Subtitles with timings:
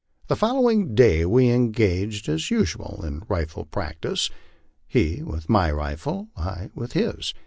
[0.29, 4.31] The following day we engaged as usual in rifle practice,
[4.87, 7.35] he with my rifle, I with his.